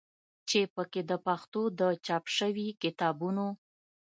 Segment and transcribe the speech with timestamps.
[0.49, 3.45] چې په کې د پښتو د چاپ شوي کتابونو